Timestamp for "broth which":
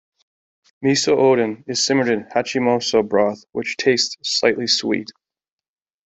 3.07-3.77